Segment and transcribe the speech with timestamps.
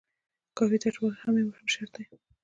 [0.57, 2.05] کافي تجربه لرل هم یو مهم شرط دی.